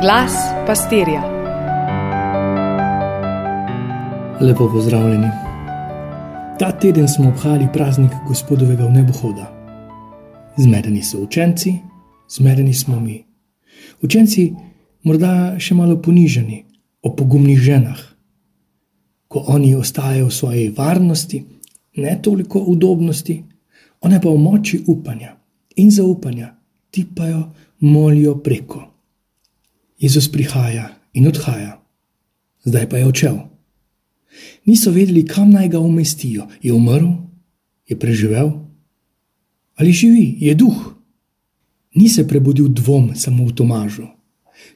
Glas 0.00 0.32
pastirja. 0.66 1.22
Lepo 4.40 4.70
pozdravljeni. 4.72 5.26
Ta 6.58 6.78
teden 6.80 7.08
smo 7.08 7.28
obhajali 7.28 7.66
praznik 7.72 8.10
gospodovega 8.28 8.84
v 8.84 8.92
nebohoda. 8.92 9.46
Zmedeni 10.56 11.02
so 11.02 11.18
učenci, 11.18 11.72
zmedeni 12.30 12.74
smo 12.74 13.00
mi. 13.00 13.24
Učenci, 14.02 14.52
morda 15.02 15.56
še 15.58 15.74
malo 15.74 15.96
poniženi, 16.02 16.64
o 17.02 17.10
pogumnih 17.16 17.58
ženah. 17.58 17.98
Ko 19.28 19.44
oni 19.48 19.74
ostajajo 19.74 20.26
v 20.26 20.34
svoji 20.34 20.68
varnosti, 20.76 21.42
ne 21.96 22.18
toliko 22.22 22.58
udobnosti, 22.60 23.42
one 24.00 24.20
pa 24.20 24.30
v 24.30 24.38
moči 24.38 24.78
upanja 24.86 25.34
in 25.76 25.90
zaupanja 25.90 26.54
tipajo, 26.90 27.42
molijo 27.80 28.36
preko. 28.38 28.97
Jezus 29.98 30.28
prihaja 30.30 30.94
in 31.12 31.26
odhaja, 31.26 31.82
zdaj 32.64 32.88
pa 32.88 32.98
je 32.98 33.06
odšel. 33.06 33.38
Niso 34.64 34.90
vedeli, 34.90 35.24
kam 35.26 35.50
naj 35.50 35.68
ga 35.68 35.80
umestijo. 35.80 36.46
Je 36.62 36.72
umrl, 36.72 37.08
je 37.88 37.98
preživel 37.98 38.68
ali 39.78 39.92
živi, 39.92 40.36
je 40.40 40.54
duh. 40.54 40.94
Ni 41.94 42.08
se 42.08 42.28
prebudil 42.28 42.68
dvom 42.68 43.14
samo 43.14 43.46
v 43.46 43.54
Tomažu, 43.54 44.06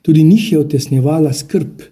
tudi 0.03 0.23
njih 0.23 0.53
je 0.53 0.59
otesnjevala 0.59 1.33
skrb 1.33 1.83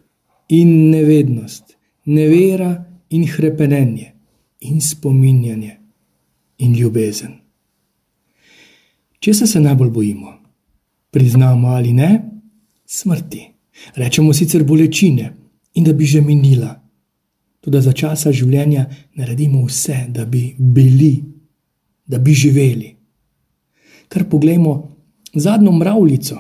in 0.49 0.91
nevednost, 0.91 1.77
nevera 2.05 2.85
in 3.11 3.27
krepenenje 3.27 4.13
in 4.61 4.81
spominjanje 4.81 5.77
in 6.59 6.75
ljubezen. 6.79 7.35
Če 9.19 9.35
se 9.35 9.61
najbolj 9.61 9.91
bojimo, 9.91 10.39
priznamo 11.11 11.69
ali 11.69 11.93
ne, 11.93 12.30
smrti. 12.91 13.47
Rečemo 13.95 14.33
sicer 14.35 14.65
bolečine 14.65 15.37
in 15.75 15.85
da 15.85 15.93
bi 15.93 16.05
že 16.05 16.21
minila. 16.21 16.75
Tudi 17.61 17.81
za 17.81 17.93
časa 17.93 18.33
življenja 18.33 18.87
naredimo 19.15 19.63
vse, 19.67 20.07
da 20.09 20.25
bi 20.25 20.55
bili, 20.59 21.23
da 22.07 22.19
bi 22.19 22.35
živeli. 22.35 22.97
Kar 24.09 24.25
poglejmo 24.29 24.97
zadnjo 25.35 25.73
mravljico 25.73 26.39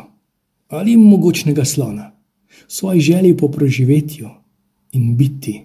ali 0.68 0.96
mogočnega 0.96 1.64
slona, 1.64 2.12
svoje 2.68 3.00
želje 3.00 3.36
po 3.36 3.48
preživetju 3.50 4.28
in 4.92 5.16
biti. 5.16 5.60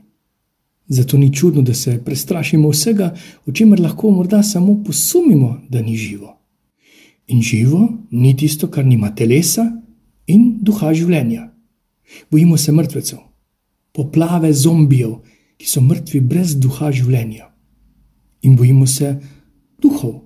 Zato 0.88 1.18
ni 1.18 1.34
čudno, 1.34 1.62
da 1.62 1.74
se 1.74 2.02
prestrašimo 2.06 2.70
vsega, 2.70 3.16
o 3.46 3.52
čemer 3.52 3.80
lahko 3.80 4.12
morda 4.12 4.44
samo 4.44 4.84
posumimo, 4.86 5.62
da 5.70 5.82
ni 5.82 5.96
živo. 5.98 6.38
In 7.28 7.42
živo 7.42 7.90
ni 8.12 8.38
tisto, 8.38 8.68
kar 8.68 8.86
nima 8.86 9.16
telesa 9.16 9.66
in 10.28 10.58
duha 10.62 10.94
življenja. 10.94 11.50
Bojimo 12.32 12.58
se 12.58 12.72
mrtvecev, 12.72 13.20
poplave 13.94 14.54
zombijev, 14.54 15.20
ki 15.58 15.68
so 15.70 15.82
mrtvi 15.82 16.22
brez 16.22 16.56
duha 16.60 16.92
življenja. 16.92 17.50
In 18.46 18.56
bojimo 18.56 18.86
se 18.88 19.16
duhov, 19.82 20.26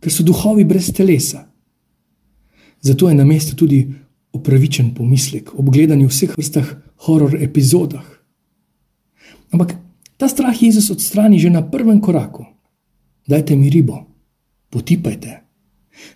ker 0.00 0.12
so 0.12 0.24
duhovi 0.24 0.64
brez 0.64 0.92
telesa. 0.94 1.46
Zato 2.82 3.08
je 3.08 3.14
na 3.14 3.24
mestu 3.24 3.56
tudi 3.56 3.84
upravičen 4.32 4.94
pomislek 4.94 5.52
ob 5.58 5.68
gledanju 5.70 6.08
vseh 6.08 6.32
vrstah 6.36 6.72
horor 7.06 7.36
epizodah. 7.36 8.04
Ampak 9.52 9.76
ta 10.16 10.28
strah 10.28 10.56
Jezus 10.56 10.90
odstrani 10.90 11.38
že 11.38 11.50
na 11.50 11.62
prvem 11.62 12.00
koraku. 12.00 12.46
Dajte 13.28 13.56
mi 13.56 13.70
ribo, 13.70 14.06
potipajte. 14.70 15.41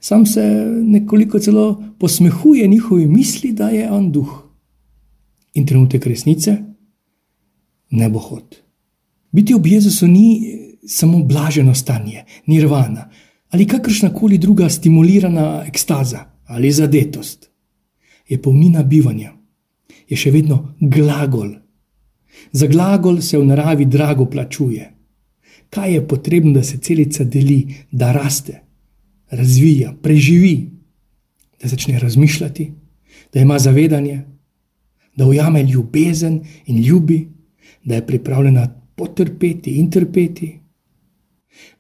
Sam 0.01 0.27
se 0.27 0.43
nekoliko 0.83 1.39
celo 1.39 1.83
posmehuje 1.99 2.67
njihovi 2.67 3.07
misli, 3.07 3.53
da 3.53 3.69
je 3.69 3.91
on 3.91 4.13
duh. 4.13 4.43
In 5.55 5.67
trenutek 5.67 6.07
resnice, 6.07 6.57
ne 7.91 8.09
bo 8.09 8.19
hod. 8.19 8.57
Biti 9.33 9.55
ob 9.55 9.67
Jezusu 9.67 10.07
ni 10.07 10.41
samo 10.87 11.23
blaženo 11.25 11.75
stanje, 11.75 12.25
nirvana 12.47 13.11
ali 13.51 13.67
kakršna 13.67 14.15
koli 14.15 14.39
druga 14.39 14.69
stimulirana 14.69 15.65
ekstaza 15.67 16.25
ali 16.45 16.73
zadetost. 16.73 17.51
Je 18.29 18.43
polnina 18.43 18.83
bivanja, 18.83 19.33
je 20.09 20.17
še 20.17 20.31
vedno 20.31 20.75
glagol. 20.81 21.55
Za 22.53 22.67
glagol 22.67 23.21
se 23.23 23.39
v 23.39 23.47
naravi 23.47 23.87
drago 23.87 24.27
plačuje. 24.31 24.91
Kaj 25.71 25.95
je 25.95 26.03
potrebno, 26.09 26.53
da 26.53 26.63
se 26.63 26.79
celica 26.79 27.25
deli, 27.25 27.75
da 27.91 28.13
raste? 28.13 28.61
Razvija, 29.31 29.95
preživi, 30.03 30.71
da 31.63 31.69
začne 31.69 31.99
razmišljati, 31.99 32.73
da 33.33 33.41
ima 33.41 33.59
zavedanje, 33.59 34.23
da 35.17 35.27
ujame 35.27 35.63
ljubezen 35.63 36.41
in 36.67 36.85
ljubi, 36.85 37.29
da 37.85 37.95
je 37.95 38.07
pripravljena 38.07 38.83
potrpeti 38.97 39.71
in 39.71 39.91
trpeti. 39.91 40.61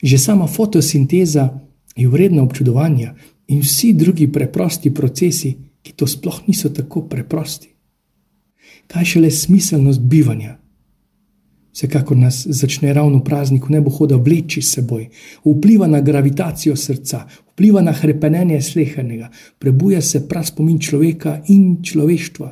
Že 0.02 0.18
sama 0.18 0.46
fotosinteza 0.46 1.60
je 1.96 2.08
vredna 2.08 2.42
občudovanja 2.42 3.14
in 3.48 3.60
vsi 3.60 3.92
drugi 3.92 4.32
preprosti 4.32 4.94
procesi, 4.94 5.56
ki 5.82 5.92
to 5.92 6.06
sploh 6.06 6.40
niso 6.46 6.68
tako 6.68 7.08
preprosti. 7.08 7.68
Kaj 8.86 9.04
šele 9.04 9.30
smiselnost 9.30 10.00
bivanja? 10.00 10.58
Vsekakor 11.76 12.16
nas 12.16 12.46
začne 12.48 12.88
ravno 12.96 13.20
praznik 13.20 13.66
v 13.68 13.76
nebo 13.76 13.92
hoda 13.92 14.16
vleči 14.16 14.62
s 14.64 14.78
seboj, 14.78 15.10
vpliva 15.44 15.84
na 15.84 16.00
gravitacijo 16.00 16.72
srca, 16.72 17.26
vpliva 17.52 17.82
na 17.84 17.92
krepenenje 17.92 18.62
slehenega, 18.64 19.28
prebuja 19.60 20.00
se 20.00 20.22
prav 20.24 20.46
spomin 20.48 20.78
človeka 20.80 21.42
in 21.52 21.82
človeštva. 21.84 22.48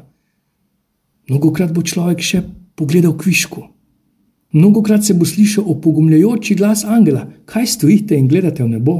Mnogokrat 1.32 1.72
bo 1.72 1.80
človek 1.80 2.20
še 2.20 2.42
pogledal 2.76 3.16
kvišku, 3.16 3.62
mnogokrat 4.52 5.08
se 5.08 5.16
bo 5.16 5.24
slišal 5.24 5.72
opogumljajoči 5.72 6.58
glas 6.60 6.84
angela: 6.84 7.24
Kaj 7.48 7.66
stojite 7.66 8.20
in 8.20 8.28
gledate 8.28 8.60
v 8.60 8.76
nebo? 8.76 8.98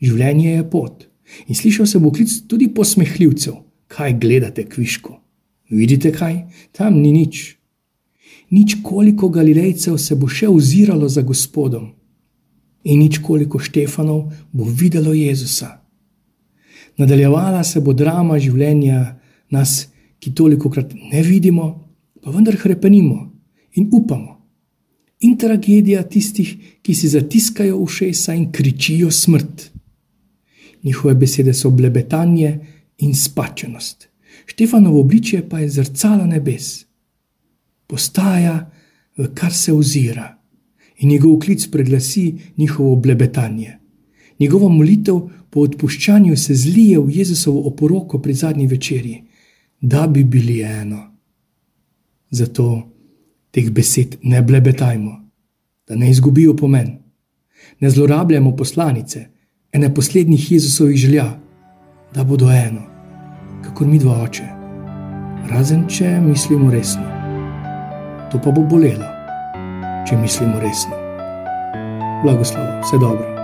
Življenje 0.00 0.56
je 0.56 0.64
pot. 0.72 1.04
In 1.52 1.54
slišal 1.54 1.84
se 1.84 2.00
bo 2.00 2.08
klic 2.08 2.32
tudi 2.48 2.72
posmehljivcev: 2.72 3.60
Kaj 3.92 4.16
gledate 4.16 4.64
kvišku? 4.64 5.12
Vidite 5.68 6.16
kaj? 6.16 6.46
Tam 6.72 6.96
ni 6.96 7.12
nič 7.12 7.55
nič 8.50 8.76
koliko 8.82 9.28
Galilejcev 9.28 9.98
se 9.98 10.14
bo 10.14 10.28
še 10.28 10.48
oziralo 10.48 11.08
za 11.08 11.22
Gospodom, 11.22 11.90
in 12.86 13.00
nič 13.02 13.18
koliko 13.18 13.58
Štefanov 13.58 14.30
bo 14.52 14.64
videlo 14.64 15.14
Jezusa. 15.14 15.82
Nadaljevala 16.96 17.64
se 17.64 17.80
bo 17.80 17.92
drama 17.92 18.38
življenja 18.38 19.18
nas, 19.50 19.88
ki 20.18 20.32
toliko 20.32 20.70
krat 20.70 20.94
ne 20.94 21.22
vidimo, 21.22 21.66
pa 22.22 22.30
vendar 22.30 22.56
krepenimo 22.56 23.18
in 23.76 23.90
upamo. 23.92 24.32
In 25.26 25.36
tragedija 25.36 26.02
tistih, 26.08 26.80
ki 26.82 26.94
si 26.94 27.08
zatiskajo 27.08 27.76
ušesa 27.82 28.34
in 28.36 28.50
kričijo 28.52 29.10
smrt. 29.10 29.70
Njihove 30.84 31.14
besede 31.14 31.54
so 31.54 31.70
blebetanje 31.70 32.58
in 32.98 33.14
spačenost. 33.14 34.08
Štefanovo 34.46 35.00
obličje 35.00 35.42
pa 35.48 35.60
je 35.60 35.70
zrcalo 35.78 36.26
nebes 36.26 36.85
postaja, 37.86 38.70
v 39.16 39.28
kar 39.34 39.52
se 39.52 39.72
ozira, 39.72 40.36
in 40.98 41.10
njegov 41.10 41.38
klic 41.38 41.66
preglasi 41.70 42.34
njihovo 42.56 42.96
blebetanje. 42.96 43.78
Njegova 44.40 44.68
molitev 44.68 45.20
po 45.50 45.60
odpuščanju 45.60 46.36
se 46.36 46.54
zlije 46.54 46.98
v 46.98 47.10
Jezusovo 47.10 47.62
oporoko 47.68 48.18
pri 48.18 48.34
zadnji 48.34 48.66
večerji, 48.66 49.22
da 49.80 50.06
bi 50.06 50.24
bili 50.24 50.60
eno. 50.60 51.12
Zato 52.30 52.88
teh 53.50 53.70
besed 53.70 54.16
ne 54.22 54.42
blebetajmo, 54.42 55.30
da 55.88 55.96
ne 55.96 56.10
izgubijo 56.10 56.56
pomen. 56.56 56.98
Ne 57.80 57.90
zlorabljamo 57.90 58.56
poslanice, 58.56 59.26
ene 59.72 59.94
poslednjih 59.94 60.52
Jezusovih 60.52 60.96
želja, 60.96 61.40
da 62.14 62.24
bodo 62.24 62.50
eno, 62.50 62.82
kako 63.64 63.86
mi 63.86 63.98
dva 63.98 64.22
oče, 64.22 64.48
razen 65.50 65.88
če 65.88 66.20
mislimo 66.20 66.70
resno 66.70 67.15
to 68.30 68.40
pa 68.42 68.50
bo 68.50 68.62
bolelo, 68.62 69.06
če 70.08 70.18
mislimo 70.18 70.60
resno. 70.60 70.98
Blagoslov, 72.24 72.82
vse 72.82 72.98
dobro. 72.98 73.35